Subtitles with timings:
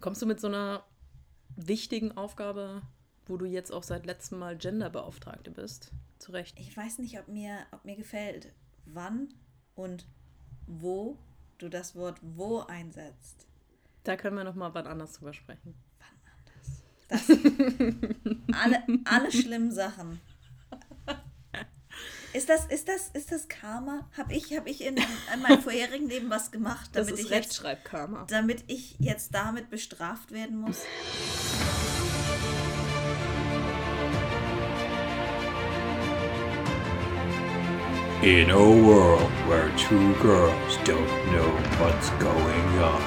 [0.00, 0.82] Kommst du mit so einer
[1.56, 2.80] wichtigen Aufgabe,
[3.26, 6.58] wo du jetzt auch seit letztem Mal Genderbeauftragte bist, zurecht?
[6.58, 8.54] Ich weiß nicht, ob mir, ob mir gefällt,
[8.86, 9.28] wann
[9.74, 10.06] und
[10.66, 11.18] wo
[11.58, 13.46] du das Wort wo einsetzt.
[14.04, 15.74] Da können wir noch mal wann anders drüber sprechen.
[17.08, 17.28] Das,
[18.52, 20.20] alle, alle schlimmen Sachen.
[22.32, 24.06] Ist das, ist das, ist das Karma?
[24.16, 27.30] Habe ich, hab ich in, in meinem vorherigen Leben was gemacht, Das damit ist ich
[27.30, 28.26] jetzt, Rechtschreibkarma.
[28.28, 30.82] damit ich jetzt damit bestraft werden muss?
[38.22, 43.02] In a world where two girls don't know what's going on,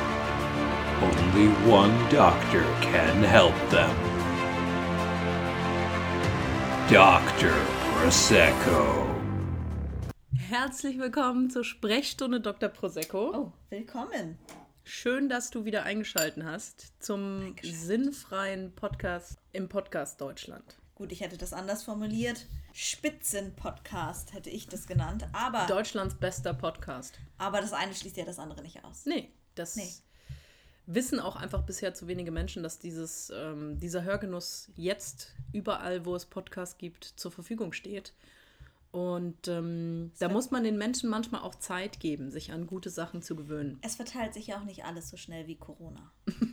[1.03, 3.95] only one doctor can help them.
[6.89, 7.53] Dr.
[8.01, 9.07] Prosecco.
[10.35, 12.67] Herzlich willkommen zur Sprechstunde Dr.
[12.69, 13.31] Prosecco.
[13.33, 14.37] Oh, willkommen.
[14.83, 20.75] Schön, dass du wieder eingeschaltet hast zum sinnfreien Podcast im Podcast Deutschland.
[20.95, 22.47] Gut, ich hätte das anders formuliert.
[22.73, 25.27] Spitzenpodcast hätte ich das genannt.
[25.31, 27.19] Aber, Deutschlands bester Podcast.
[27.37, 29.05] aber das eine schließt ja das andere nicht aus.
[29.05, 29.89] Nee, das Nee.
[30.85, 36.15] Wissen auch einfach bisher zu wenige Menschen, dass dieses, ähm, dieser Hörgenuss jetzt überall, wo
[36.15, 38.13] es Podcasts gibt, zur Verfügung steht.
[38.91, 43.23] Und ähm, da muss man den Menschen manchmal auch Zeit geben, sich an gute Sachen
[43.23, 43.79] zu gewöhnen.
[43.81, 46.11] Es verteilt sich ja auch nicht alles so schnell wie Corona.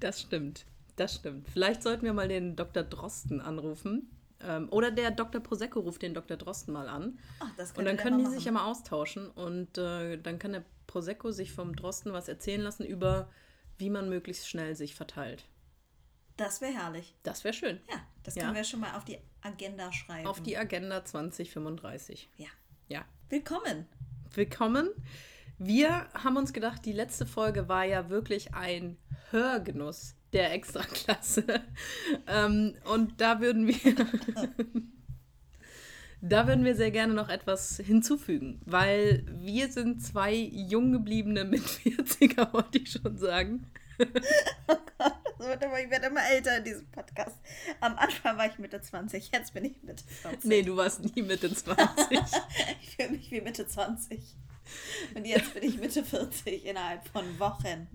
[0.00, 0.66] Das stimmt.
[0.96, 1.48] Das stimmt.
[1.48, 2.82] Vielleicht sollten wir mal den Dr.
[2.82, 4.10] Drosten anrufen.
[4.46, 5.40] Ähm, oder der Dr.
[5.42, 6.36] Prosecco ruft den Dr.
[6.36, 7.18] Drosten mal an.
[7.40, 8.34] Ach, das Und dann können die machen.
[8.34, 9.28] sich ja mal austauschen.
[9.30, 13.30] Und äh, dann kann der Prosecco sich vom Drosten was erzählen lassen über,
[13.78, 15.44] wie man möglichst schnell sich verteilt.
[16.36, 17.14] Das wäre herrlich.
[17.22, 17.80] Das wäre schön.
[17.90, 18.42] Ja, das Ja.
[18.42, 20.26] können wir schon mal auf die Agenda schreiben.
[20.26, 22.28] Auf die Agenda 2035.
[22.36, 22.48] Ja.
[22.88, 23.04] Ja.
[23.28, 23.86] Willkommen.
[24.34, 24.90] Willkommen.
[25.58, 28.98] Wir haben uns gedacht, die letzte Folge war ja wirklich ein
[29.30, 31.44] Hörgenuss der Extraklasse.
[32.26, 33.76] ähm, und da würden wir.
[36.26, 41.60] Da würden wir sehr gerne noch etwas hinzufügen, weil wir sind zwei jung gebliebene mit
[41.60, 43.66] 40er, wollte ich schon sagen.
[43.98, 47.36] Wird immer, ich werde immer älter in diesem Podcast.
[47.80, 50.44] Am Anfang war ich Mitte 20, jetzt bin ich Mitte 40.
[50.44, 52.18] Nee, du warst nie Mitte 20.
[52.80, 54.18] Ich fühle mich wie Mitte 20.
[55.14, 57.86] Und jetzt bin ich Mitte 40 innerhalb von Wochen.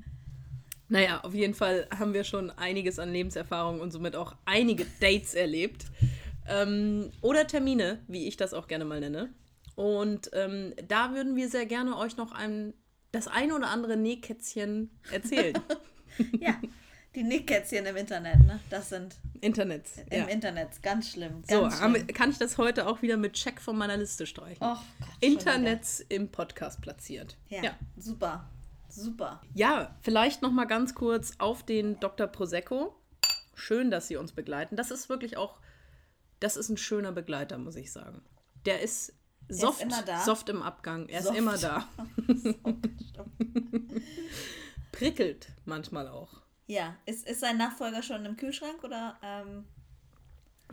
[0.89, 5.33] Naja, auf jeden Fall haben wir schon einiges an Lebenserfahrung und somit auch einige Dates
[5.35, 5.85] erlebt.
[6.47, 9.29] Ähm, oder Termine, wie ich das auch gerne mal nenne.
[9.75, 12.73] Und ähm, da würden wir sehr gerne euch noch ein,
[13.11, 15.53] das ein oder andere Nähkätzchen erzählen.
[16.41, 16.59] Ja,
[17.15, 18.59] die Nickkätzchen im Internet, ne?
[18.69, 19.85] Das sind Internet.
[20.09, 20.25] im Ja.
[20.25, 21.43] Internet ganz schlimm.
[21.49, 22.07] So, Ganz wir- schlimm.
[22.07, 24.61] kann ich das heute auch wieder mit Check von meiner Liste streichen.
[24.61, 27.37] Och Gott, schon Internet im Podcast platziert.
[27.47, 27.63] wieder.
[27.63, 28.49] Ja, super.
[28.99, 29.41] Super.
[29.53, 32.27] Ja, vielleicht noch mal ganz kurz auf den Dr.
[32.27, 32.95] Prosecco.
[33.55, 34.75] Schön, dass Sie uns begleiten.
[34.75, 35.59] Das ist wirklich auch,
[36.39, 38.21] das ist ein schöner Begleiter, muss ich sagen.
[38.65, 39.13] Der ist
[39.47, 40.19] soft, da.
[40.23, 41.07] soft im Abgang.
[41.09, 41.33] Er Soft.
[41.35, 41.87] ist immer da.
[44.91, 46.29] Prickelt manchmal auch.
[46.67, 49.17] ja, ist, ist sein Nachfolger schon im Kühlschrank oder?
[49.23, 49.65] Ähm,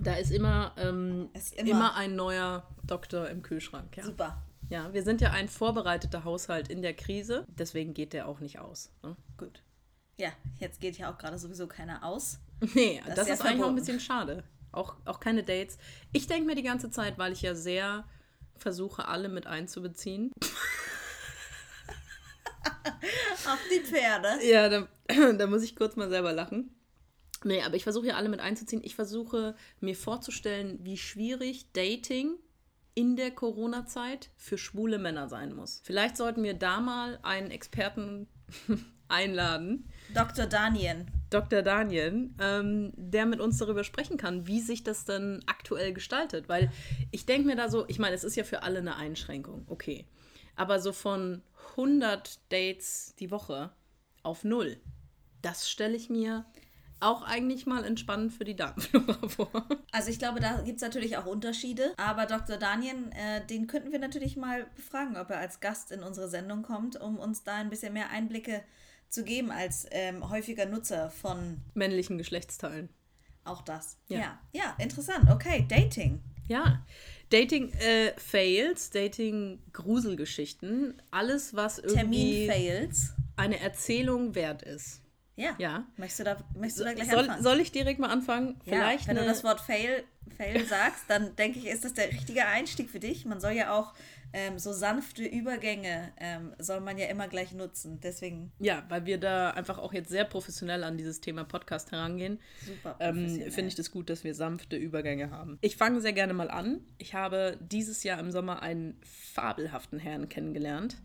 [0.00, 1.70] Da ist immer, ähm, Ist immer.
[1.70, 1.94] immer.
[1.96, 3.96] ein neuer Doktor im Kühlschrank.
[3.96, 4.04] Ja.
[4.04, 4.42] Super.
[4.68, 7.46] Ja, wir sind ja ein vorbereiteter Haushalt in der Krise.
[7.48, 8.90] Deswegen geht der auch nicht aus.
[9.02, 9.16] Ne?
[9.36, 9.62] Gut.
[10.18, 12.38] Ja, jetzt geht ja auch gerade sowieso keiner aus.
[12.74, 14.42] Nee, Das das, ist ist eigentlich auch ein bisschen schade.
[14.72, 15.76] Auch, auch keine Dates.
[16.12, 18.04] Ich denke mir die ganze Zeit, weil ich ja sehr
[18.56, 20.32] versuche, alle mit einzubeziehen.
[23.46, 24.38] Auf die Pferde.
[24.42, 24.88] Ja, da,
[25.34, 26.74] da muss ich kurz mal selber lachen.
[27.44, 28.82] Nee, aber ich versuche ja alle mit einzuziehen.
[28.82, 32.36] Ich versuche mir vorzustellen, wie schwierig Dating
[32.96, 35.82] in der Corona-Zeit für schwule Männer sein muss.
[35.84, 38.26] Vielleicht sollten wir da mal einen Experten
[39.08, 40.46] einladen, Dr.
[40.46, 41.04] Daniel.
[41.28, 41.60] Dr.
[41.60, 46.48] Daniel, ähm, der mit uns darüber sprechen kann, wie sich das dann aktuell gestaltet.
[46.48, 46.72] Weil
[47.10, 50.06] ich denke mir da so, ich meine, es ist ja für alle eine Einschränkung, okay.
[50.56, 51.42] Aber so von
[51.72, 53.72] 100 Dates die Woche
[54.22, 54.78] auf null,
[55.42, 56.46] das stelle ich mir
[57.00, 59.50] auch eigentlich mal entspannend für die Damenflora vor.
[59.92, 61.92] Also ich glaube, da gibt es natürlich auch Unterschiede.
[61.96, 62.56] Aber Dr.
[62.56, 66.62] Daniel, äh, den könnten wir natürlich mal befragen, ob er als Gast in unsere Sendung
[66.62, 68.62] kommt, um uns da ein bisschen mehr Einblicke
[69.08, 72.88] zu geben als ähm, häufiger Nutzer von Männlichen Geschlechtsteilen.
[73.44, 73.98] auch das.
[74.08, 74.18] Ja.
[74.18, 75.30] Ja, ja, interessant.
[75.30, 76.20] Okay, Dating.
[76.48, 76.84] Ja,
[77.30, 83.14] Dating-Fails, Dating-Gruselgeschichten, alles, was irgendwie Termin-Fails.
[83.36, 85.02] eine Erzählung wert ist.
[85.36, 85.54] Ja.
[85.58, 85.84] Ja.
[85.96, 87.42] Möchtest du da, möchtest du da gleich Soll, anfangen?
[87.42, 88.58] soll ich direkt mal anfangen?
[88.64, 90.04] ja, Vielleicht wenn eine, du das Wort Fail,
[90.36, 93.24] Fail sagst, dann denke ich, ist das der richtige Einstieg für dich.
[93.26, 93.92] Man soll ja auch
[94.32, 98.00] ähm, so sanfte Übergänge ähm, soll man ja immer gleich nutzen.
[98.02, 98.52] Deswegen.
[98.58, 102.40] Ja, weil wir da einfach auch jetzt sehr professionell an dieses Thema Podcast herangehen.
[102.64, 103.28] Super Ähm.
[103.50, 105.58] Finde ich das gut, dass wir sanfte Übergänge haben.
[105.60, 106.80] Ich fange sehr gerne mal an.
[106.98, 110.96] Ich habe dieses Jahr im Sommer einen fabelhaften Herrn kennengelernt.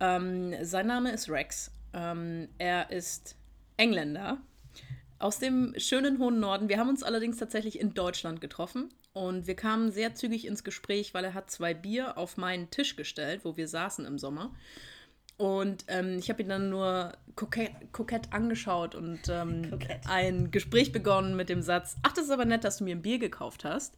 [0.00, 1.70] Ähm, sein Name ist Rex.
[1.92, 3.36] Ähm, er ist
[3.78, 4.38] Engländer
[5.18, 6.68] aus dem schönen hohen Norden.
[6.68, 11.14] Wir haben uns allerdings tatsächlich in Deutschland getroffen und wir kamen sehr zügig ins Gespräch,
[11.14, 14.54] weil er hat zwei Bier auf meinen Tisch gestellt, wo wir saßen im Sommer.
[15.36, 20.00] Und ähm, ich habe ihn dann nur kokett, kokett angeschaut und ähm, Kokett.
[20.08, 23.02] ein Gespräch begonnen mit dem Satz, ach, das ist aber nett, dass du mir ein
[23.02, 23.96] Bier gekauft hast.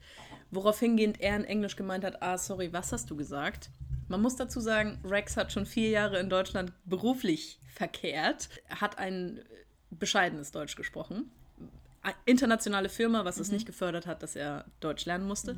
[0.51, 3.71] Worauf hingehend er in Englisch gemeint hat, ah, sorry, was hast du gesagt?
[4.09, 9.41] Man muss dazu sagen, Rex hat schon vier Jahre in Deutschland beruflich verkehrt, hat ein
[9.91, 11.31] bescheidenes Deutsch gesprochen.
[12.25, 15.57] Internationale Firma, was es nicht gefördert hat, dass er Deutsch lernen musste.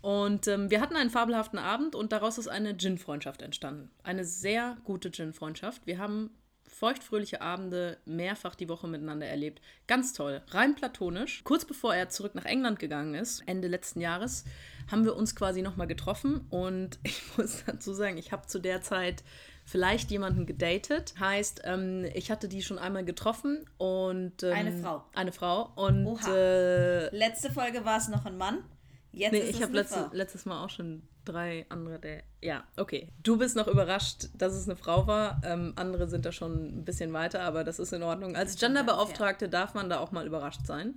[0.00, 3.90] Und ähm, wir hatten einen fabelhaften Abend und daraus ist eine Gin-Freundschaft entstanden.
[4.02, 5.86] Eine sehr gute Gin-Freundschaft.
[5.86, 6.30] Wir haben
[6.68, 9.62] feuchtfröhliche Abende mehrfach die Woche miteinander erlebt.
[9.86, 11.42] Ganz toll, rein platonisch.
[11.44, 14.44] Kurz bevor er zurück nach England gegangen ist, Ende letzten Jahres,
[14.90, 18.82] haben wir uns quasi nochmal getroffen und ich muss dazu sagen, ich habe zu der
[18.82, 19.22] Zeit
[19.64, 21.14] vielleicht jemanden gedatet.
[21.18, 25.04] Heißt, ähm, ich hatte die schon einmal getroffen und ähm, Eine Frau.
[25.14, 26.34] Eine Frau und Oha.
[26.34, 28.64] äh, Letzte Folge war es noch ein Mann.
[29.12, 31.98] Jetzt Nee, ist ich habe letzte, letztes Mal auch schon drei andere.
[31.98, 33.08] Der, ja, okay.
[33.22, 35.40] Du bist noch überrascht, dass es eine Frau war.
[35.44, 38.36] Ähm, andere sind da schon ein bisschen weiter, aber das ist in Ordnung.
[38.36, 40.94] Als Genderbeauftragte darf man da auch mal überrascht sein.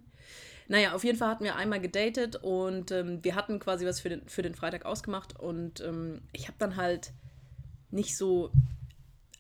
[0.68, 4.10] Naja, auf jeden Fall hatten wir einmal gedatet und ähm, wir hatten quasi was für
[4.10, 7.14] den, für den Freitag ausgemacht und ähm, ich habe dann halt
[7.92, 8.52] nicht so,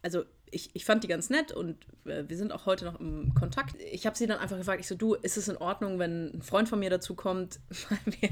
[0.01, 3.33] also ich, ich fand die ganz nett und äh, wir sind auch heute noch im
[3.33, 3.75] Kontakt.
[3.91, 6.41] Ich habe sie dann einfach gefragt, ich so, du, ist es in Ordnung, wenn ein
[6.41, 7.59] Freund von mir dazu kommt?
[8.05, 8.29] Wir,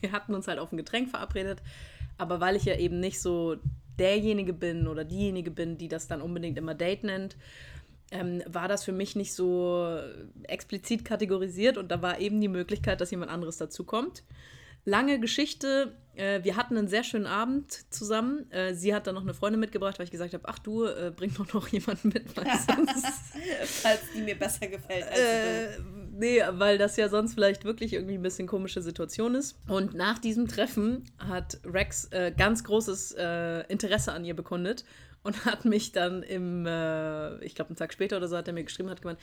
[0.00, 1.62] wir hatten uns halt auf ein Getränk verabredet,
[2.16, 3.56] aber weil ich ja eben nicht so
[3.98, 7.36] derjenige bin oder diejenige bin, die das dann unbedingt immer Date nennt,
[8.10, 10.00] ähm, war das für mich nicht so
[10.44, 14.24] explizit kategorisiert und da war eben die Möglichkeit, dass jemand anderes dazukommt.
[14.84, 15.96] Lange Geschichte.
[16.14, 18.50] Äh, wir hatten einen sehr schönen Abend zusammen.
[18.50, 21.12] Äh, sie hat dann noch eine Freundin mitgebracht, weil ich gesagt habe, ach du, äh,
[21.14, 22.46] bring doch noch jemanden mit, weil
[23.64, 25.78] Falls die mir besser gefällt als äh,
[26.12, 29.56] nee, weil das ja sonst vielleicht wirklich irgendwie ein bisschen komische Situation ist.
[29.68, 34.84] Und nach diesem Treffen hat Rex äh, ganz großes äh, Interesse an ihr bekundet
[35.22, 38.54] und hat mich dann im, äh, ich glaube, einen Tag später oder so hat er
[38.54, 39.20] mir geschrieben, hat gemeint,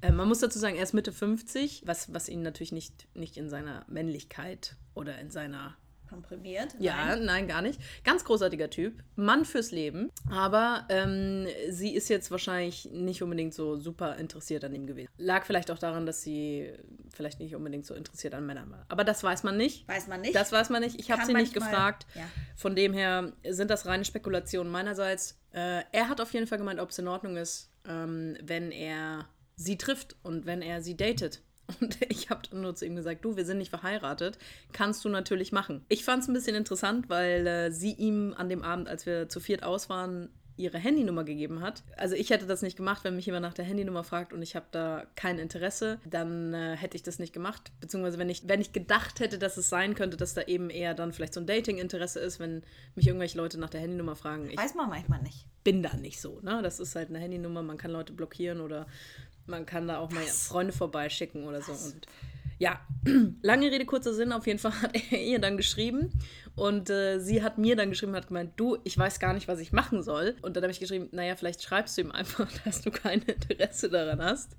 [0.00, 3.36] äh, man muss dazu sagen, er ist Mitte 50, was, was ihn natürlich nicht, nicht
[3.36, 5.76] in seiner Männlichkeit oder in seiner.
[6.08, 6.74] Komprimiert?
[6.78, 7.24] ja, Nein.
[7.26, 7.48] nein.
[7.48, 7.78] gar nicht.
[8.02, 9.02] Ganz großartiger Typ.
[9.14, 10.10] Mann fürs Leben.
[10.30, 15.10] Aber ähm, sie ist jetzt wahrscheinlich nicht unbedingt so super interessiert an ihm gewesen.
[15.18, 16.72] Lag vielleicht auch daran, dass sie
[17.14, 18.86] vielleicht nicht unbedingt so interessiert an Männern war.
[18.88, 19.86] Aber das weiß man nicht.
[19.86, 20.34] Weiß man nicht.
[20.34, 20.98] Das weiß man nicht.
[20.98, 22.06] Ich habe sie nicht gefragt.
[22.14, 22.22] ja.
[22.56, 25.38] Von dem her sind das reine Spekulationen meinerseits.
[25.52, 29.28] Äh, er hat auf jeden Fall gemeint, ob es in Ordnung ist, ähm, wenn er
[29.58, 31.42] sie trifft und wenn er sie datet.
[31.82, 34.38] Und ich habe dann nur zu ihm gesagt, du, wir sind nicht verheiratet,
[34.72, 35.84] kannst du natürlich machen.
[35.90, 39.28] Ich fand es ein bisschen interessant, weil äh, sie ihm an dem Abend, als wir
[39.28, 41.84] zu viert aus waren, ihre Handynummer gegeben hat.
[41.96, 44.56] Also ich hätte das nicht gemacht, wenn mich jemand nach der Handynummer fragt und ich
[44.56, 47.70] habe da kein Interesse, dann äh, hätte ich das nicht gemacht.
[47.80, 50.94] Beziehungsweise wenn ich, wenn ich gedacht hätte, dass es sein könnte, dass da eben eher
[50.94, 52.62] dann vielleicht so ein Dating-Interesse ist, wenn
[52.96, 54.50] mich irgendwelche Leute nach der Handynummer fragen.
[54.50, 55.46] Ich Weiß man manchmal nicht.
[55.62, 56.40] bin da nicht so.
[56.40, 56.60] Ne?
[56.62, 58.86] Das ist halt eine Handynummer, man kann Leute blockieren oder
[59.48, 61.72] man kann da auch mal Freunde vorbeischicken oder so.
[61.72, 62.06] Und
[62.58, 62.80] ja,
[63.42, 66.12] lange Rede, kurzer Sinn, auf jeden Fall hat er ihr dann geschrieben
[66.58, 69.60] und äh, sie hat mir dann geschrieben, hat gemeint, du, ich weiß gar nicht, was
[69.60, 70.34] ich machen soll.
[70.42, 73.88] Und dann habe ich geschrieben, naja, vielleicht schreibst du ihm einfach, dass du kein Interesse
[73.88, 74.56] daran hast.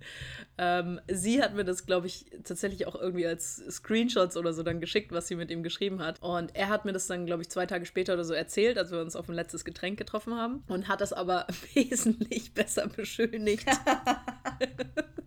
[0.57, 4.79] Ähm, sie hat mir das, glaube ich, tatsächlich auch irgendwie als Screenshots oder so dann
[4.79, 6.21] geschickt, was sie mit ihm geschrieben hat.
[6.21, 8.91] Und er hat mir das dann, glaube ich, zwei Tage später oder so erzählt, als
[8.91, 10.63] wir uns auf ein letztes Getränk getroffen haben.
[10.69, 13.67] Und hat das aber wesentlich besser beschönigt,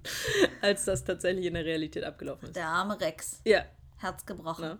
[0.61, 2.57] als das tatsächlich in der Realität abgelaufen ist.
[2.57, 3.41] Der arme Rex.
[3.45, 3.65] Ja,
[3.99, 4.65] Herz gebrochen.
[4.65, 4.79] Ne?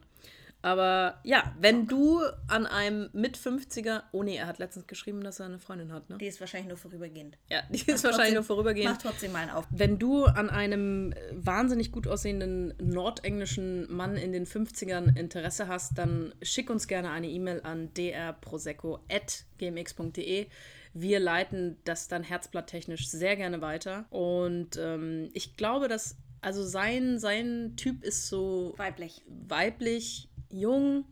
[0.63, 5.41] Aber ja, wenn du an einem mit 50er, oh nee, er hat letztens geschrieben, dass
[5.41, 6.19] er eine Freundin hat, ne?
[6.19, 7.37] Die ist wahrscheinlich nur vorübergehend.
[7.51, 8.93] Ja, die ist wahrscheinlich nur vorübergehend.
[8.93, 9.67] Mach trotzdem mal einen auf.
[9.71, 15.99] Wenn du an einem äh, wahnsinnig gut aussehenden nordenglischen Mann in den 50ern Interesse hast,
[15.99, 20.47] dann schick uns gerne eine E-Mail an drprosecco.gmx.de.
[20.95, 24.05] Wir leiten das dann herzblatttechnisch sehr gerne weiter.
[24.11, 29.23] Und ähm, ich glaube, dass, also sein, sein Typ ist so Weiblich.
[29.27, 31.07] weiblich, jung,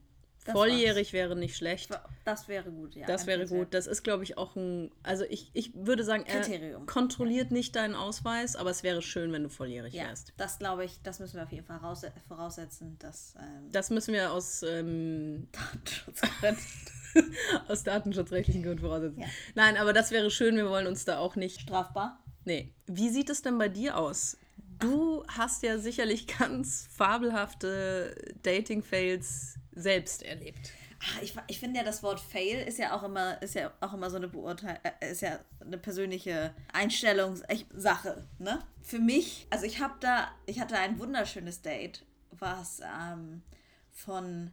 [0.45, 1.91] Das volljährig wäre nicht schlecht.
[2.27, 3.07] Das wäre gut, ja.
[3.07, 3.73] Das wäre gut.
[3.73, 4.91] Das ist, glaube ich, auch ein.
[5.03, 6.85] Also ich, ich würde sagen, er Kriterium.
[6.87, 10.35] kontrolliert nicht deinen Ausweis, aber es wäre schön, wenn du volljährig Ja, wärst.
[10.37, 14.13] das glaube ich, das müssen wir auf jeden Fall raus, voraussetzen, dass ähm, Das müssen
[14.13, 16.59] wir aus ähm, Datenschutzgründen.
[17.69, 19.21] Aus datenschutzrechtlichen Gründen voraussetzen.
[19.21, 19.29] Ja.
[19.55, 21.61] Nein, aber das wäre schön, wir wollen uns da auch nicht.
[21.61, 22.23] Strafbar?
[22.45, 22.73] Nee.
[22.87, 24.37] Wie sieht es denn bei dir aus?
[24.79, 30.73] Du hast ja sicherlich ganz fabelhafte Dating-Fails selbst erlebt.
[31.01, 33.95] Ah, Ich, ich finde ja, das Wort Fail ist ja auch immer, ist ja auch
[33.95, 38.59] immer so eine Beurteilung, äh, ist ja eine persönliche Einstellungssache, ne?
[38.83, 43.43] Für mich, also ich habe da, ich hatte ein wunderschönes Date, was ähm,
[43.91, 44.51] von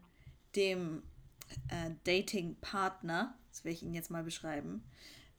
[0.56, 1.04] dem
[1.70, 4.84] äh, Dating-Partner, das will ich Ihnen jetzt mal beschreiben,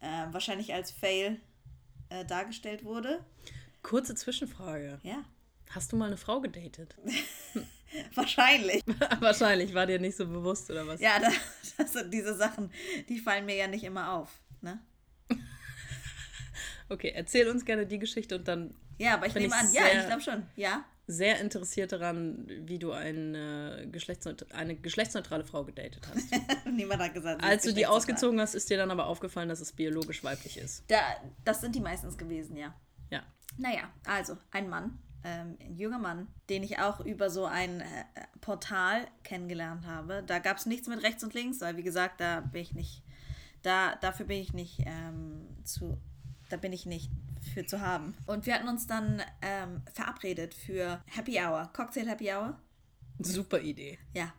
[0.00, 1.40] äh, wahrscheinlich als Fail
[2.08, 3.24] äh, dargestellt wurde.
[3.82, 4.98] Kurze Zwischenfrage.
[5.02, 5.24] Ja,
[5.70, 6.96] Hast du mal eine Frau gedatet?
[8.14, 8.82] wahrscheinlich.
[9.20, 11.00] Wahrscheinlich, war dir nicht so bewusst oder was?
[11.00, 11.28] Ja, da,
[11.78, 12.70] das sind diese Sachen,
[13.08, 14.80] die fallen mir ja nicht immer auf, ne?
[16.90, 20.06] Okay, erzähl uns gerne die Geschichte und dann Ja, aber ich nehme an, ja, ich
[20.06, 20.46] glaube schon.
[20.56, 20.84] Ja.
[21.08, 26.28] Sehr interessiert daran, wie du eine, Geschlechtsneut eine geschlechtsneutrale Frau gedatet hast.
[26.70, 27.42] Niemand hat gesagt.
[27.42, 30.84] Als du die ausgezogen hast, ist dir dann aber aufgefallen, dass es biologisch weiblich ist.
[30.88, 31.00] Da,
[31.44, 32.74] das sind die meistens gewesen, ja.
[33.08, 33.22] Ja.
[33.56, 37.84] Naja, also ein Mann, ähm, ein junger Mann, den ich auch über so ein äh,
[38.42, 40.22] Portal kennengelernt habe.
[40.26, 43.02] Da gab es nichts mit rechts und links, weil wie gesagt, da bin ich nicht,
[43.62, 45.98] da, dafür bin ich nicht ähm, zu,
[46.50, 47.10] da bin ich nicht
[47.48, 48.14] für zu haben.
[48.26, 52.58] Und wir hatten uns dann ähm, verabredet für Happy Hour, Cocktail Happy Hour.
[53.20, 53.98] Super Idee.
[54.14, 54.32] Ja.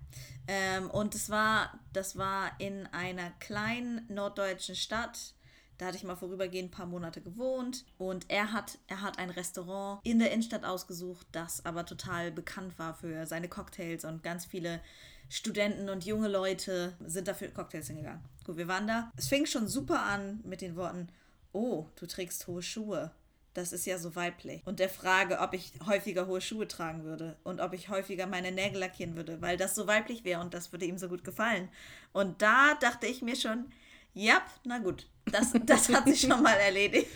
[0.47, 5.33] Ähm, und es war, das war in einer kleinen norddeutschen Stadt.
[5.77, 7.85] Da hatte ich mal vorübergehend ein paar Monate gewohnt.
[7.97, 12.77] Und er hat, er hat ein Restaurant in der Innenstadt ausgesucht, das aber total bekannt
[12.79, 14.05] war für seine Cocktails.
[14.05, 14.81] Und ganz viele
[15.29, 18.23] Studenten und junge Leute sind dafür Cocktails hingegangen.
[18.45, 19.11] Gut, wir waren da.
[19.15, 21.09] Es fing schon super an mit den Worten,
[21.53, 23.11] oh, du trägst hohe Schuhe.
[23.53, 24.61] Das ist ja so weiblich.
[24.65, 28.51] Und der Frage, ob ich häufiger hohe Schuhe tragen würde und ob ich häufiger meine
[28.51, 31.67] Nägel lackieren würde, weil das so weiblich wäre und das würde ihm so gut gefallen.
[32.13, 33.65] Und da dachte ich mir schon,
[34.13, 37.07] ja, na gut, das, das hat sich schon mal erledigt.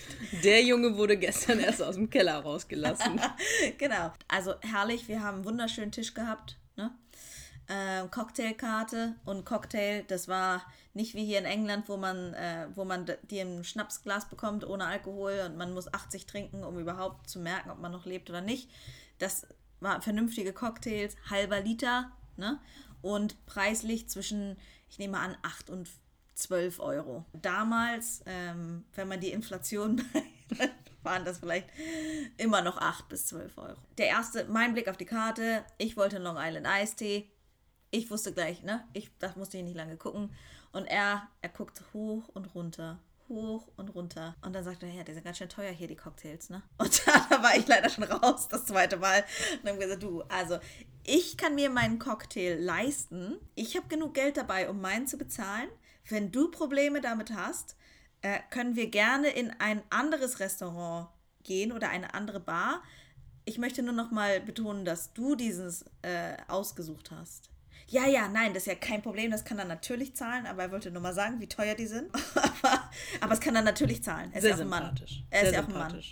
[0.44, 3.20] Der Junge wurde gestern erst aus dem Keller rausgelassen.
[3.78, 4.12] genau.
[4.28, 6.58] Also herrlich, wir haben einen wunderschönen Tisch gehabt.
[6.76, 6.92] Ne?
[7.70, 12.86] Ähm, Cocktailkarte und Cocktail, das war nicht wie hier in England, wo man, äh, wo
[12.86, 17.30] man d- dir ein Schnapsglas bekommt ohne Alkohol und man muss 80 trinken, um überhaupt
[17.30, 18.70] zu merken, ob man noch lebt oder nicht.
[19.20, 19.48] Das
[19.80, 22.60] waren vernünftige Cocktails, halber Liter, ne?
[23.02, 24.56] Und preislich zwischen,
[24.90, 25.90] ich nehme an, 8 und
[26.36, 27.26] 12 Euro.
[27.34, 30.02] Damals, ähm, wenn man die Inflation
[31.04, 31.68] waren das vielleicht
[32.38, 33.78] immer noch 8 bis 12 Euro.
[33.98, 37.30] Der erste, mein Blick auf die Karte, ich wollte Long Island Eistee.
[37.92, 38.84] Ich wusste gleich, ne?
[38.94, 40.32] Ich, das musste ich nicht lange gucken.
[40.74, 43.00] Und er, er guckt hoch und runter,
[43.30, 44.36] hoch und runter.
[44.42, 46.64] Und dann sagt er, ja, die sind ganz schön teuer hier, die Cocktails, ne?
[46.78, 49.24] Und da war ich leider schon raus, das zweite Mal.
[49.58, 50.58] Und dann gesagt, du, also,
[51.04, 53.38] ich kann mir meinen Cocktail leisten.
[53.56, 55.70] Ich habe genug Geld dabei, um meinen zu bezahlen.
[56.10, 57.78] Wenn du Probleme damit hast,
[58.22, 61.10] äh, können wir gerne in ein anderes Restaurant
[61.44, 62.82] gehen oder eine andere Bar.
[63.46, 67.53] Ich möchte nur noch mal betonen, dass du dieses äh, ausgesucht hast.
[67.88, 70.72] Ja, ja, nein, das ist ja kein Problem, das kann er natürlich zahlen, aber er
[70.72, 72.10] wollte nur mal sagen, wie teuer die sind.
[72.36, 72.90] aber,
[73.22, 74.32] aber es kann er natürlich zahlen.
[74.32, 74.96] Er ist Sehr ja auch ein Mann.
[75.30, 76.04] Er ist ja auch ein Mann.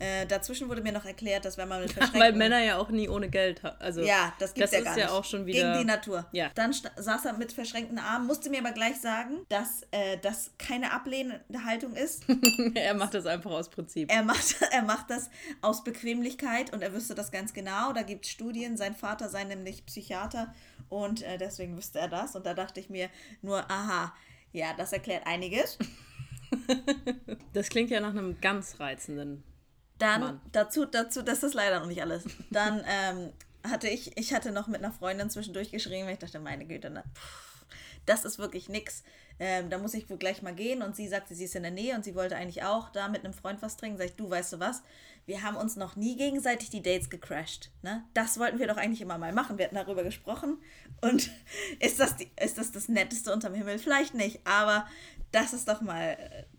[0.00, 2.38] Äh, dazwischen wurde mir noch erklärt, dass wenn man mit Weil verschränkten...
[2.38, 3.76] Männer ja auch nie ohne Geld haben.
[3.80, 5.14] Also, Ja, das gibt's ja ist gar ja nicht.
[5.14, 5.72] auch schon wieder.
[5.72, 6.26] Gegen die Natur.
[6.32, 6.50] Ja.
[6.54, 10.92] Dann saß er mit verschränkten Armen, musste mir aber gleich sagen, dass äh, das keine
[10.92, 12.24] ablehnende Haltung ist.
[12.74, 14.10] er macht das einfach aus Prinzip.
[14.12, 15.30] Er macht, er macht das
[15.62, 17.92] aus Bequemlichkeit und er wüsste das ganz genau.
[17.92, 20.54] Da gibt es Studien, sein Vater sei nämlich Psychiater
[20.88, 22.36] und äh, deswegen wüsste er das.
[22.36, 23.08] Und da dachte ich mir
[23.42, 24.14] nur, aha,
[24.52, 25.78] ja, das erklärt einiges.
[27.52, 29.42] Das klingt ja nach einem ganz reizenden.
[29.98, 30.40] Dann Mann.
[30.52, 32.24] dazu, dazu, das ist leider noch nicht alles.
[32.50, 33.32] Dann ähm,
[33.68, 36.90] hatte ich, ich hatte noch mit einer Freundin zwischendurch geschrieben, weil ich dachte, meine Güte,
[36.90, 37.48] na, pff,
[38.06, 39.02] das ist wirklich nix.
[39.40, 40.82] Ähm, da muss ich wohl gleich mal gehen.
[40.82, 43.24] Und sie sagte, sie ist in der Nähe und sie wollte eigentlich auch da mit
[43.24, 43.98] einem Freund was trinken.
[43.98, 44.82] Sag ich, du, weißt du was?
[45.26, 47.70] Wir haben uns noch nie gegenseitig die Dates gecrashed.
[47.82, 48.04] Ne?
[48.14, 49.58] Das wollten wir doch eigentlich immer mal machen.
[49.58, 50.58] Wir hatten darüber gesprochen.
[51.02, 51.30] Und
[51.80, 53.78] ist das, die, ist das das Netteste unterm Himmel?
[53.78, 54.86] Vielleicht nicht, aber
[55.30, 56.16] das ist doch mal,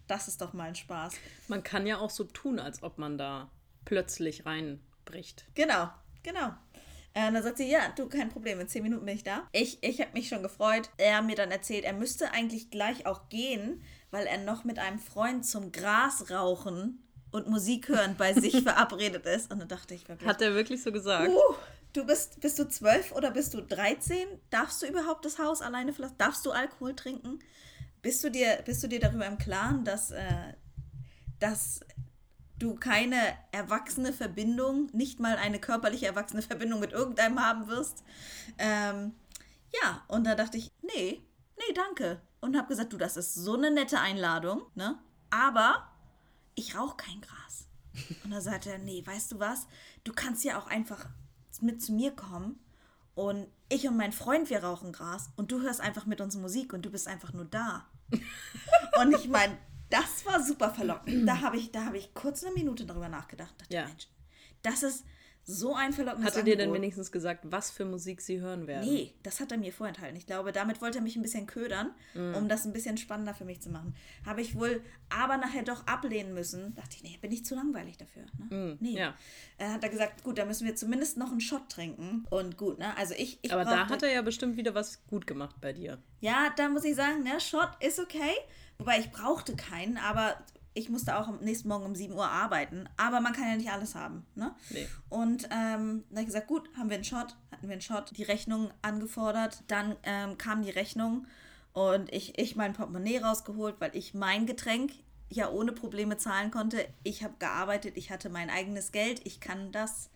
[0.10, 1.14] das ist doch mal ein Spaß.
[1.48, 3.50] Man kann ja auch so tun, als ob man da
[3.86, 5.46] plötzlich reinbricht.
[5.56, 5.90] Genau,
[6.24, 6.54] genau.
[7.14, 9.48] Äh, dann sagt sie, ja, du, kein Problem, in zehn Minuten bin ich da.
[9.52, 10.90] Ich, ich habe mich schon gefreut.
[10.98, 14.80] Er hat mir dann erzählt, er müsste eigentlich gleich auch gehen, weil er noch mit
[14.80, 19.52] einem Freund zum Gras rauchen und Musik hören bei sich verabredet ist.
[19.52, 21.30] Und dann dachte ich wirklich, Hat er wirklich so gesagt?
[21.30, 21.56] uh,
[21.94, 24.28] du bist, bist du zwölf oder bist du 13?
[24.50, 26.16] Darfst du überhaupt das Haus alleine verlassen?
[26.18, 27.40] Darfst du Alkohol trinken?
[28.02, 30.54] Bist du dir, bist du dir darüber im Klaren, dass, äh,
[31.40, 31.82] dass
[32.58, 33.18] du keine
[33.52, 38.04] erwachsene Verbindung, nicht mal eine körperliche erwachsene Verbindung mit irgendeinem haben wirst.
[38.58, 39.14] Ähm,
[39.82, 41.22] ja, und da dachte ich, nee,
[41.58, 42.22] nee, danke.
[42.42, 44.98] Und habe gesagt, du, das ist so eine nette Einladung, ne?
[45.30, 45.90] Aber
[46.56, 47.68] ich rauche kein Gras.
[48.24, 49.68] Und da sagte er, nee, weißt du was?
[50.04, 51.08] Du kannst ja auch einfach
[51.62, 52.60] mit zu mir kommen
[53.16, 56.74] und ich und mein Freund, wir rauchen Gras und du hörst einfach mit uns Musik
[56.74, 57.88] und du bist einfach nur da.
[59.02, 59.58] und ich meine,
[59.90, 61.28] das war super verlockend.
[61.28, 63.54] Da habe ich, hab ich kurz eine Minute darüber nachgedacht.
[63.60, 63.86] Dachte, Ja.
[63.86, 64.08] Mensch,
[64.62, 65.06] das ist
[65.44, 68.88] so ein verlockendes Hat er dir denn wenigstens gesagt, was für Musik sie hören werden?
[68.88, 70.16] Nee, das hat er mir vorenthalten.
[70.16, 72.36] Ich glaube, damit wollte er mich ein bisschen ködern, Mhm.
[72.36, 73.96] um das ein bisschen spannender für mich zu machen.
[74.26, 76.76] Habe ich wohl aber nachher doch ablehnen müssen.
[76.76, 78.24] Dachte ich, nee, bin ich zu langweilig dafür.
[78.38, 78.78] Ne?
[78.80, 78.92] nee.
[78.92, 78.98] Mhm.
[78.98, 79.16] ja.
[79.58, 82.26] Äh, hat er gesagt, gut, da müssen wir zumindest noch einen Shot trinken.
[82.30, 82.96] Und gut, ne?
[82.98, 85.98] Also ich, ich Aber da hat er ja bestimmt wieder was gut gemacht bei dir.
[86.22, 88.34] ja, da muss ich sagen, ne, Shot ist okay.
[88.78, 90.38] Wobei ich brauchte keinen, aber
[90.80, 92.88] ich musste auch am nächsten Morgen um 7 Uhr arbeiten.
[92.98, 94.26] Aber man kann ja nicht alles haben.
[94.36, 94.56] Ne?
[94.70, 94.88] Nee.
[95.10, 98.18] Und ähm, dann habe ich gesagt, gut, haben wir einen Shot, hatten wir einen Shot,
[98.18, 99.64] die Rechnung angefordert.
[99.68, 101.28] Dann ähm, kam die Rechnung
[101.74, 104.92] und ich, ich mein Portemonnaie rausgeholt, weil ich mein Getränk
[105.30, 106.88] ja ohne Probleme zahlen konnte.
[107.04, 110.10] Ich habe gearbeitet, ich hatte mein eigenes Geld, ich kann das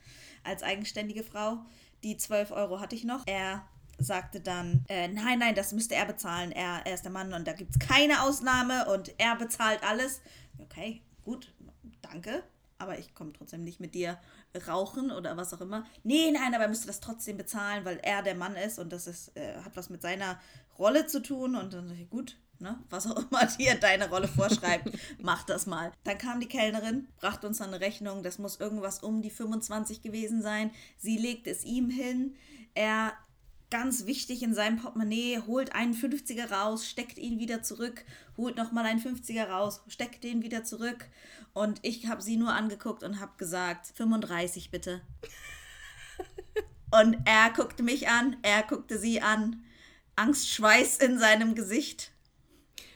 [0.44, 1.60] als eigenständige Frau.
[2.04, 3.24] Die 12 Euro hatte ich noch.
[3.28, 3.64] Er
[3.98, 6.52] sagte dann, äh, nein, nein, das müsste er bezahlen.
[6.52, 10.22] Er, er ist der Mann und da gibt es keine Ausnahme und er bezahlt alles.
[10.64, 11.54] Okay, gut,
[12.02, 12.44] danke.
[12.80, 14.18] Aber ich komme trotzdem nicht mit dir
[14.68, 15.86] rauchen oder was auch immer.
[16.04, 19.08] Nee, nein, aber er müsste das trotzdem bezahlen, weil er der Mann ist und das
[19.08, 20.40] ist, äh, hat was mit seiner
[20.78, 21.56] Rolle zu tun.
[21.56, 24.90] Und dann dachte ich, gut, ne, was auch immer dir deine Rolle vorschreibt,
[25.22, 25.92] mach das mal.
[26.04, 30.02] Dann kam die Kellnerin, brachte uns dann eine Rechnung, das muss irgendwas um die 25
[30.02, 30.72] gewesen sein.
[30.98, 32.36] Sie legt es ihm hin.
[32.74, 33.14] Er
[33.74, 38.06] ganz wichtig in seinem Portemonnaie, holt einen 50er raus, steckt ihn wieder zurück,
[38.38, 41.10] holt nochmal einen 50er raus, steckt den wieder zurück.
[41.54, 45.02] Und ich habe sie nur angeguckt und habe gesagt, 35 bitte.
[46.92, 49.64] und er guckte mich an, er guckte sie an,
[50.18, 52.12] Angstschweiß in seinem Gesicht.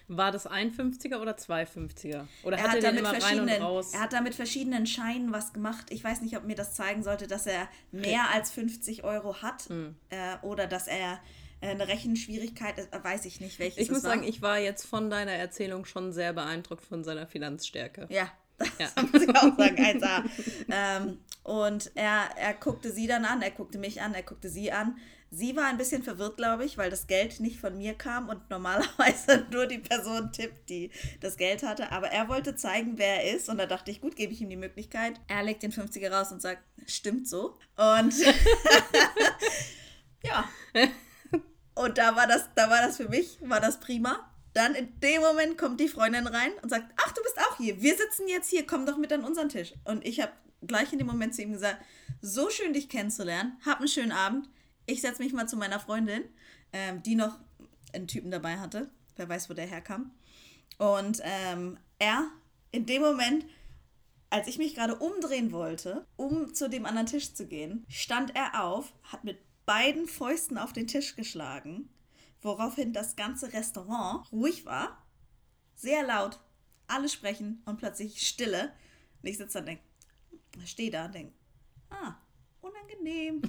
[0.10, 2.26] War das ein 50er oder zwei 50er?
[2.44, 3.94] Oder Er hat hat, er da den mit immer rein und verschiedenen, raus?
[3.94, 5.88] er hat da mit verschiedenen Scheinen was gemacht.
[5.90, 9.68] Ich weiß nicht, ob mir das zeigen sollte, dass er mehr als 50 Euro hat
[9.70, 9.96] Hm.
[10.10, 11.20] äh, oder dass er
[11.60, 12.94] äh, eine Rechenschwierigkeit ist.
[12.94, 16.14] Äh, Weiß ich nicht, welches Ich muss sagen, ich war jetzt von deiner Erzählung schon
[16.14, 18.08] sehr beeindruckt von seiner Finanzstärke.
[18.10, 18.88] Ja, das Ja.
[19.12, 20.24] muss ich auch sagen, 1A.
[20.72, 24.72] ähm, und er, er guckte sie dann an, er guckte mich an, er guckte sie
[24.72, 24.98] an.
[25.30, 28.50] Sie war ein bisschen verwirrt, glaube ich, weil das Geld nicht von mir kam und
[28.50, 31.92] normalerweise nur die Person tippt, die das Geld hatte.
[31.92, 33.50] Aber er wollte zeigen, wer er ist.
[33.50, 35.20] Und da dachte ich, gut, gebe ich ihm die Möglichkeit.
[35.28, 37.58] Er legt den 50er raus und sagt, stimmt so.
[37.76, 38.14] Und
[40.24, 40.50] ja.
[41.76, 44.32] Und da war das, da war das für mich, war das prima.
[44.54, 47.82] Dann in dem Moment kommt die Freundin rein und sagt, ach, du bist auch hier.
[47.82, 49.74] Wir sitzen jetzt hier, komm doch mit an unseren Tisch.
[49.84, 50.32] Und ich habe
[50.66, 51.84] gleich in dem Moment zu ihm gesagt,
[52.22, 54.50] so schön dich kennenzulernen, hab einen schönen Abend.
[54.90, 56.24] Ich setze mich mal zu meiner Freundin,
[56.72, 57.38] ähm, die noch
[57.94, 58.90] einen Typen dabei hatte.
[59.18, 60.12] Wer weiß, wo der herkam.
[60.78, 62.30] Und ähm, er,
[62.72, 63.46] in dem Moment,
[64.30, 68.64] als ich mich gerade umdrehen wollte, um zu dem anderen Tisch zu gehen, stand er
[68.64, 71.90] auf, hat mit beiden Fäusten auf den Tisch geschlagen,
[72.42, 75.06] woraufhin das ganze Restaurant ruhig war,
[75.76, 76.40] sehr laut,
[76.88, 78.72] alle sprechen und plötzlich Stille.
[79.22, 79.84] Und ich sitze da und denke,
[80.66, 81.34] stehe da und denke,
[81.90, 82.16] ah,
[82.68, 83.42] unangenehm.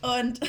[0.20, 0.40] und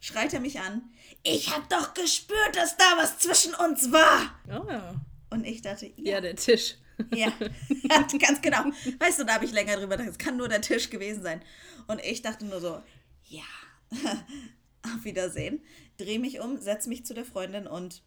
[0.00, 0.82] schreit er mich an,
[1.22, 4.34] ich habe doch gespürt, dass da was zwischen uns war.
[4.48, 5.34] Oh.
[5.34, 6.76] Und ich dachte, ja, ja, der Tisch.
[7.14, 7.32] ja,
[7.68, 8.64] ja, ganz genau.
[8.98, 10.10] Weißt du, da habe ich länger drüber gedacht.
[10.10, 11.42] Es kann nur der Tisch gewesen sein.
[11.86, 12.82] Und ich dachte nur so,
[13.24, 13.44] ja,
[14.82, 15.62] auf Wiedersehen.
[15.98, 18.02] Dreh mich um, setz mich zu der Freundin und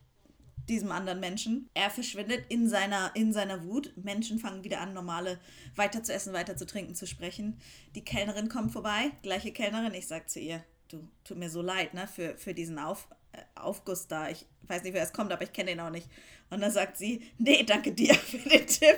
[0.70, 1.70] diesem anderen Menschen.
[1.74, 3.94] Er verschwindet in seiner, in seiner Wut.
[3.96, 5.40] Menschen fangen wieder an, normale
[5.76, 7.60] weiter zu essen, weiter zu trinken, zu sprechen.
[7.96, 9.94] Die Kellnerin kommt vorbei, gleiche Kellnerin.
[9.94, 13.40] Ich sag zu ihr, du, tut mir so leid, ne, für, für diesen Auf, äh,
[13.56, 14.30] Aufguss da.
[14.30, 16.08] Ich weiß nicht, wer es kommt, aber ich kenne ihn auch nicht.
[16.50, 18.98] Und dann sagt sie, nee, danke dir für den Tipp.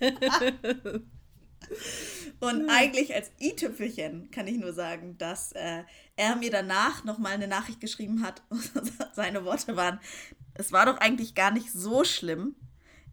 [2.40, 5.84] Und eigentlich als i-Tüpfelchen kann ich nur sagen, dass äh,
[6.16, 8.42] er mir danach nochmal eine Nachricht geschrieben hat.
[9.14, 10.00] Seine Worte waren,
[10.54, 12.56] es war doch eigentlich gar nicht so schlimm.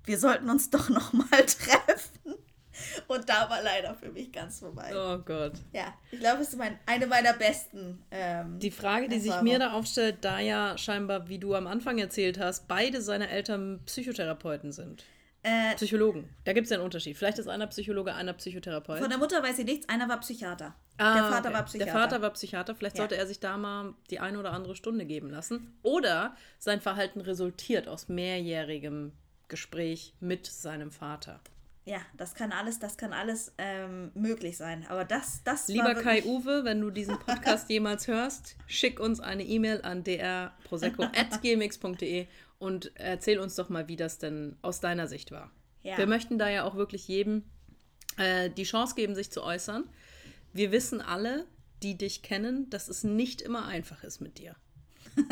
[0.05, 2.35] Wir sollten uns doch nochmal treffen.
[3.07, 4.91] Und da war leider für mich ganz vorbei.
[4.95, 5.53] Oh Gott.
[5.73, 8.01] Ja, ich glaube, es ist mein, eine meiner besten.
[8.09, 11.97] Ähm, Die Frage, die sich mir da aufstellt, da ja scheinbar, wie du am Anfang
[11.97, 15.03] erzählt hast, beide seine Eltern Psychotherapeuten sind.
[15.43, 16.29] Äh, Psychologen.
[16.43, 17.17] Da gibt es ja einen Unterschied.
[17.17, 18.99] Vielleicht ist einer Psychologe, einer Psychotherapeut.
[18.99, 20.75] von der Mutter weiß ich nichts, einer war Psychiater.
[20.97, 21.53] Ah, der Vater okay.
[21.57, 21.91] war Psychiater.
[21.91, 22.75] Der Vater war Psychiater.
[22.75, 23.01] Vielleicht Ja.
[23.03, 25.77] sollte er sich da mal die eine oder andere Stunde geben lassen.
[25.81, 29.13] Oder sein Verhalten resultiert aus mehrjährigem
[29.47, 31.39] Gespräch mit seinem Vater.
[31.85, 34.85] ja, das kann alles, das kann alles ähm, möglich sein.
[34.89, 39.41] Aber das, das Lieber Kai Uwe, wenn du diesen Podcast jemals hörst, schick uns eine
[39.43, 42.27] E-Mail an drprosecco.gmx.de
[42.59, 45.51] und erzähl uns doch mal, wie das denn aus deiner Sicht war.
[45.81, 45.97] Ja.
[45.97, 47.43] Wir möchten da ja auch wirklich jedem
[48.17, 49.89] äh, die Chance geben, sich zu äußern.
[50.53, 51.45] Wir wissen alle,
[51.81, 54.55] die dich kennen, dass es nicht immer einfach ist mit dir.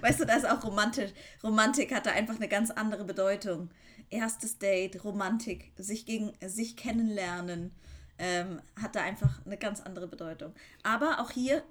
[0.00, 1.10] Weißt du, da ist auch romantisch.
[1.42, 3.70] Romantik hatte einfach eine ganz andere Bedeutung.
[4.10, 7.72] Erstes Date, Romantik, sich gegen sich kennenlernen,
[8.18, 10.54] ähm, hatte einfach eine ganz andere Bedeutung.
[10.82, 11.64] Aber auch hier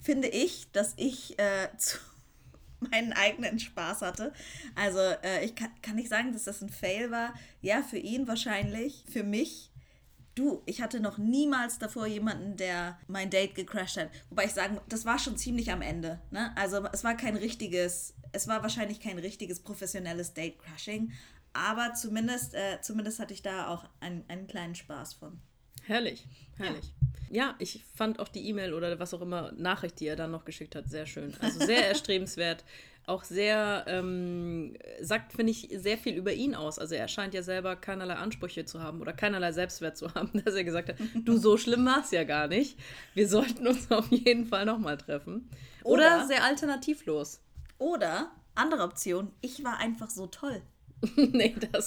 [0.00, 1.98] finde ich, dass ich äh, zu
[2.90, 4.32] meinen eigenen Spaß hatte.
[4.74, 7.34] Also äh, ich kann, kann nicht sagen, dass das ein Fail war.
[7.60, 9.04] Ja, für ihn wahrscheinlich.
[9.10, 9.72] Für mich
[10.34, 14.10] Du, ich hatte noch niemals davor jemanden, der mein Date gecrashed hat.
[14.30, 16.22] Wobei ich sagen, das war schon ziemlich am Ende.
[16.30, 16.56] Ne?
[16.56, 21.12] Also es war kein richtiges, es war wahrscheinlich kein richtiges professionelles Date-Crashing.
[21.52, 25.38] Aber zumindest, äh, zumindest hatte ich da auch einen, einen kleinen Spaß von.
[25.86, 26.92] Herrlich, herrlich.
[27.30, 27.54] Ja.
[27.58, 30.74] ich fand auch die E-Mail oder was auch immer Nachricht, die er dann noch geschickt
[30.74, 31.34] hat, sehr schön.
[31.40, 32.64] Also sehr erstrebenswert.
[33.04, 36.78] Auch sehr, ähm, sagt, finde ich, sehr viel über ihn aus.
[36.78, 40.54] Also er scheint ja selber keinerlei Ansprüche zu haben oder keinerlei Selbstwert zu haben, dass
[40.54, 42.78] er gesagt hat, du, so schlimm war es ja gar nicht.
[43.14, 45.50] Wir sollten uns auf jeden Fall nochmal treffen.
[45.82, 47.40] Oder, Oder- sehr alternativlos.
[47.78, 50.62] Oder, andere Option, ich war einfach so toll.
[51.16, 51.86] nee, das,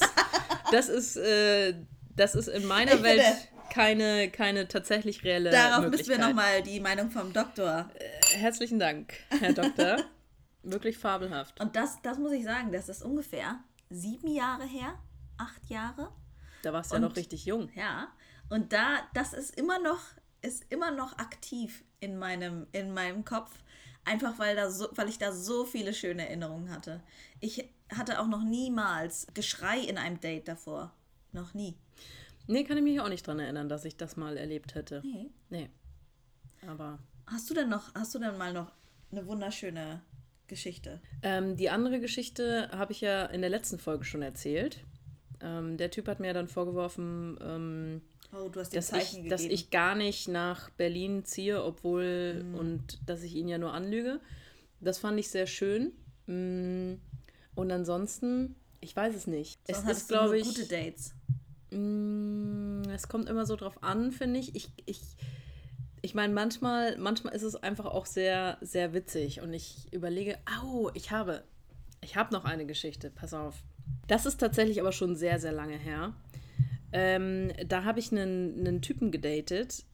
[0.73, 1.75] das ist, äh,
[2.17, 6.61] das ist in meiner Ich Welt finde- keine, keine tatsächlich reelle Darauf müssen wir nochmal
[6.63, 7.89] die Meinung vom Doktor.
[8.33, 9.97] Herzlichen Dank, Herr Doktor.
[10.63, 11.59] Wirklich fabelhaft.
[11.61, 14.97] Und das, das muss ich sagen, das ist ungefähr sieben Jahre her,
[15.37, 16.11] acht Jahre.
[16.63, 17.69] Da warst du ja noch richtig jung.
[17.75, 18.07] Ja,
[18.49, 19.99] und da, das ist immer noch,
[20.41, 23.51] ist immer noch aktiv in meinem, in meinem Kopf.
[24.03, 27.01] Einfach weil, da so, weil ich da so viele schöne Erinnerungen hatte.
[27.39, 30.93] Ich hatte auch noch niemals Geschrei in einem Date davor.
[31.31, 31.75] Noch nie.
[32.47, 35.01] Nee, kann ich mich auch nicht dran erinnern, dass ich das mal erlebt hätte.
[35.03, 35.29] Nee.
[35.49, 35.69] Nee.
[36.67, 38.71] Aber Hast du denn noch, hast du denn mal noch
[39.11, 40.01] eine wunderschöne
[40.47, 41.01] Geschichte?
[41.23, 44.83] ähm, die andere Geschichte habe ich ja in der letzten Folge schon erzählt.
[45.41, 48.01] Ähm, der Typ hat mir dann vorgeworfen, ähm,
[48.33, 53.47] Oh, dass, ich, dass ich gar nicht nach Berlin ziehe, obwohl und dass ich ihn
[53.47, 54.19] ja nur anlüge.
[54.81, 55.93] Das fand ich sehr schön.
[56.27, 56.95] Mm,
[57.53, 59.59] Und ansonsten, ich weiß es nicht.
[59.67, 61.13] Sonst es ist, glaube ich, gute Dates.
[61.71, 64.55] Mm, Es kommt immer so drauf an, finde ich.
[64.55, 65.01] Ich, ich,
[66.01, 69.41] ich meine, manchmal, manchmal ist es einfach auch sehr, sehr witzig.
[69.41, 71.43] Und ich überlege, au, ich habe,
[72.01, 73.63] ich habe noch eine Geschichte, pass auf.
[74.07, 76.13] Das ist tatsächlich aber schon sehr, sehr lange her.
[76.91, 79.85] Ähm, da habe ich einen, einen Typen gedatet.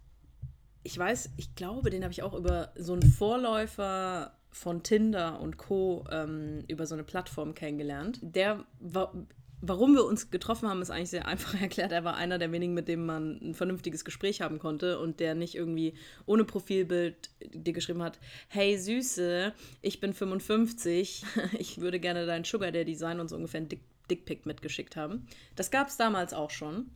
[0.83, 5.57] Ich weiß, ich glaube, den habe ich auch über so einen Vorläufer von Tinder und
[5.57, 6.05] Co.
[6.11, 8.19] Ähm, über so eine Plattform kennengelernt.
[8.21, 9.13] Der war.
[9.61, 11.91] Warum wir uns getroffen haben, ist eigentlich sehr einfach erklärt.
[11.91, 15.35] Er war einer der wenigen, mit dem man ein vernünftiges Gespräch haben konnte und der
[15.35, 15.93] nicht irgendwie
[16.25, 21.23] ohne Profilbild dir geschrieben hat: Hey Süße, ich bin 55,
[21.59, 25.25] ich würde gerne dein Sugar Daddy sein und so ungefähr ein Dick Dickpick mitgeschickt haben.
[25.55, 26.91] Das gab es damals auch schon.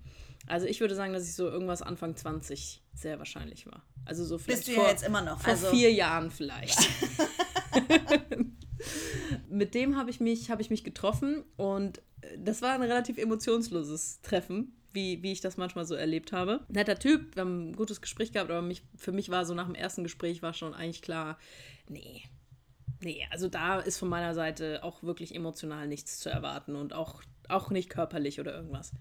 [0.47, 3.84] Also ich würde sagen, dass ich so irgendwas Anfang 20 sehr wahrscheinlich war.
[4.04, 5.39] Also so vielleicht Bist du ja vor, jetzt immer noch.
[5.39, 6.78] vor Also, vier Jahren vielleicht.
[9.49, 13.17] Mit dem habe ich, mich- habe ich mich getroffen und äh, das war ein relativ
[13.17, 16.61] emotionsloses Treffen, wie, wie ich das manchmal so erlebt habe.
[16.69, 19.65] Netter Typ, wir haben ein gutes Gespräch gehabt, aber mich, für mich war so nach
[19.65, 21.37] dem ersten Gespräch war schon eigentlich klar,
[21.89, 22.23] nee,
[23.03, 27.21] nee, also da ist von meiner Seite auch wirklich emotional nichts zu erwarten und auch,
[27.49, 28.91] auch nicht körperlich oder irgendwas.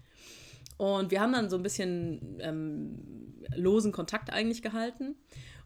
[0.77, 5.15] Und wir haben dann so ein bisschen ähm, losen Kontakt eigentlich gehalten.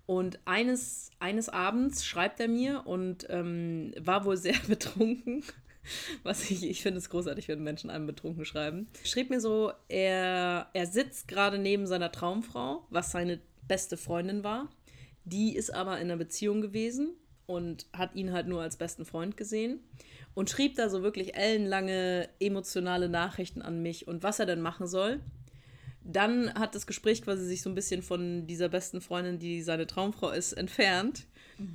[0.09, 5.43] Und eines, eines Abends schreibt er mir und ähm, war wohl sehr betrunken.
[6.23, 8.87] Was ich, ich finde es großartig, wenn Menschen einem betrunken schreiben.
[9.03, 14.67] Schrieb mir so, er, er sitzt gerade neben seiner Traumfrau, was seine beste Freundin war.
[15.25, 17.11] Die ist aber in einer Beziehung gewesen
[17.45, 19.79] und hat ihn halt nur als besten Freund gesehen.
[20.33, 24.87] Und schrieb da so wirklich ellenlange emotionale Nachrichten an mich und was er denn machen
[24.87, 25.19] soll.
[26.11, 29.85] Dann hat das Gespräch quasi sich so ein bisschen von dieser besten Freundin, die seine
[29.85, 31.25] Traumfrau ist, entfernt.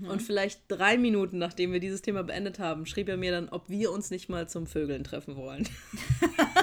[0.08, 3.68] Und vielleicht drei Minuten, nachdem wir dieses Thema beendet haben, schrieb er mir dann, ob
[3.68, 5.68] wir uns nicht mal zum Vögeln treffen wollen.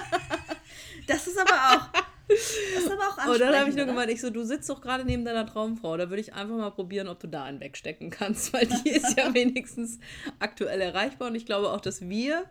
[1.07, 2.01] das ist aber auch.
[2.27, 3.93] Das ist aber auch Und dann habe ich nur oder?
[3.93, 6.71] gemeint, ich so, du sitzt doch gerade neben deiner Traumfrau, da würde ich einfach mal
[6.71, 9.99] probieren, ob du da einen wegstecken kannst, weil die ist ja wenigstens
[10.39, 12.45] aktuell erreichbar und ich glaube auch, dass wir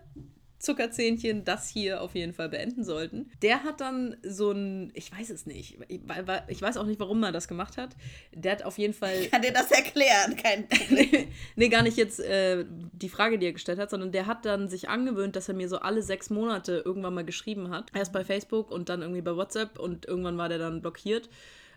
[0.60, 3.30] Zuckerzähnchen das hier auf jeden Fall beenden sollten.
[3.40, 7.32] Der hat dann so ein, ich weiß es nicht, ich, weiß auch nicht, warum er
[7.32, 7.96] das gemacht hat.
[8.34, 9.14] Der hat auf jeden Fall.
[9.22, 10.68] Ich kann dir das erklären, kein
[11.56, 14.68] nee, gar nicht jetzt äh, die Frage, die er gestellt hat, sondern der hat dann
[14.68, 17.90] sich angewöhnt, dass er mir so alle sechs Monate irgendwann mal geschrieben hat.
[17.94, 21.30] Erst bei Facebook und dann irgendwie bei WhatsApp und irgendwann war der dann blockiert.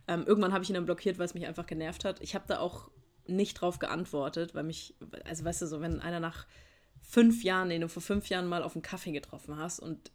[0.09, 2.21] Ähm, irgendwann habe ich ihn dann blockiert, weil es mich einfach genervt hat.
[2.21, 2.91] Ich habe da auch
[3.25, 6.45] nicht drauf geantwortet, weil mich, also weißt du, so, wenn einer nach
[7.13, 10.11] fünf Jahren, den du vor fünf Jahren mal auf einen Kaffee getroffen hast und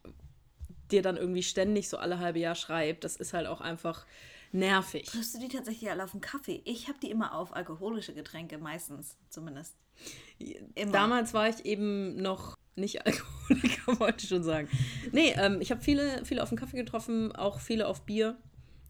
[0.91, 4.05] dir dann irgendwie ständig so alle halbe Jahr schreibt, das ist halt auch einfach
[4.51, 5.05] nervig.
[5.07, 6.61] Triffst du die tatsächlich alle auf einen Kaffee?
[6.65, 9.77] Ich habe die immer auf alkoholische Getränke, meistens zumindest.
[10.75, 10.91] Immer.
[10.91, 14.69] Damals war ich eben noch nicht Alkoholiker, wollte ich schon sagen.
[15.13, 18.37] Nee, ähm, ich habe viele, viele auf den Kaffee getroffen, auch viele auf Bier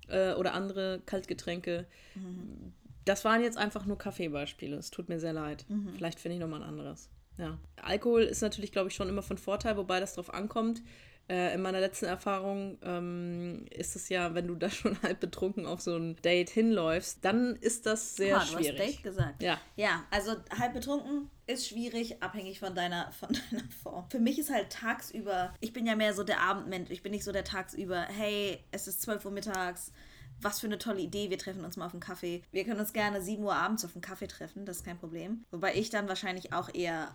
[0.09, 1.87] äh, oder andere Kaltgetränke.
[2.14, 2.73] Mhm.
[3.05, 4.77] Das waren jetzt einfach nur Kaffeebeispiele.
[4.77, 5.66] Es tut mir sehr leid.
[5.68, 5.92] Mhm.
[5.94, 7.11] Vielleicht finde ich nochmal ein anderes.
[7.38, 7.59] Ja.
[7.83, 10.83] Alkohol ist natürlich, glaube ich, schon immer von Vorteil, wobei das darauf ankommt.
[11.31, 15.66] Äh, in meiner letzten Erfahrung ähm, ist es ja, wenn du da schon halb betrunken
[15.66, 18.77] auf so ein Date hinläufst, dann ist das sehr ah, schwierig.
[18.77, 19.42] Du hast Date gesagt.
[19.42, 19.61] Ja.
[19.77, 24.09] Ja, also halb betrunken ist schwierig, abhängig von deiner, von deiner Form.
[24.11, 27.24] Für mich ist halt tagsüber, ich bin ja mehr so der Abendmensch, ich bin nicht
[27.24, 29.92] so der tagsüber, hey, es ist 12 Uhr mittags,
[30.40, 32.42] was für eine tolle Idee, wir treffen uns mal auf einen Kaffee.
[32.53, 35.44] Wir können uns gerne 7 Uhr abends auf einen Kaffee treffen, das ist kein Problem.
[35.51, 37.14] Wobei ich dann wahrscheinlich auch eher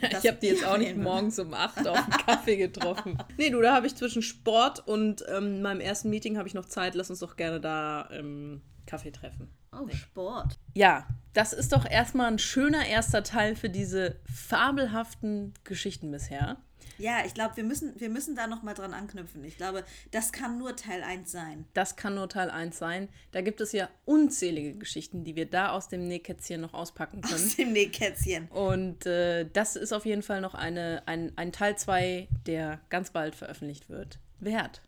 [0.00, 3.18] ich habe die jetzt auch nicht morgens um 8 auf einen Kaffee getroffen.
[3.36, 6.66] nee, du, da habe ich zwischen Sport und ähm, meinem ersten Meeting habe ich noch
[6.66, 6.94] Zeit.
[6.94, 9.48] Lass uns doch gerne da ähm, Kaffee treffen.
[9.72, 9.88] Oh.
[9.88, 10.58] Sport.
[10.74, 16.58] Ja, das ist doch erstmal ein schöner erster Teil für diese fabelhaften Geschichten bisher.
[16.98, 19.42] Ja, ich glaube, wir müssen, wir müssen da nochmal dran anknüpfen.
[19.44, 21.64] Ich glaube, das kann nur Teil 1 sein.
[21.74, 23.08] Das kann nur Teil 1 sein.
[23.32, 27.34] Da gibt es ja unzählige Geschichten, die wir da aus dem Nähkätzchen noch auspacken können.
[27.34, 28.48] Aus dem Nähkätzchen.
[28.48, 33.10] Und äh, das ist auf jeden Fall noch eine, ein, ein Teil 2, der ganz
[33.10, 34.18] bald veröffentlicht wird.
[34.38, 34.82] Wert.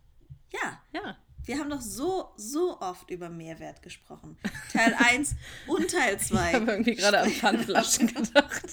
[0.52, 0.80] Ja.
[0.92, 1.16] Ja.
[1.44, 4.38] Wir haben doch so, so oft über Mehrwert gesprochen.
[4.72, 5.34] Teil 1
[5.66, 6.48] und Teil 2.
[6.48, 8.64] Ich habe irgendwie gerade an Pfandflaschen gedacht.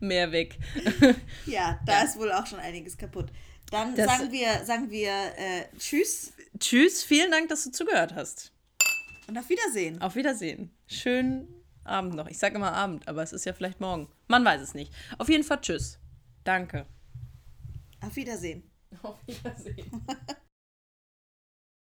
[0.00, 0.58] mehr weg.
[1.46, 2.02] ja, da ja.
[2.02, 3.30] ist wohl auch schon einiges kaputt.
[3.70, 6.32] Dann das, sagen wir, sagen wir äh, Tschüss.
[6.58, 8.52] Tschüss, vielen Dank, dass du zugehört hast.
[9.28, 10.02] Und auf Wiedersehen.
[10.02, 10.74] Auf Wiedersehen.
[10.88, 11.46] Schönen
[11.84, 12.26] Abend noch.
[12.26, 14.08] Ich sage immer Abend, aber es ist ja vielleicht morgen.
[14.26, 14.92] Man weiß es nicht.
[15.18, 16.00] Auf jeden Fall Tschüss.
[16.42, 16.86] Danke.
[18.00, 18.68] Auf Wiedersehen.
[19.02, 20.04] Auf Wiedersehen.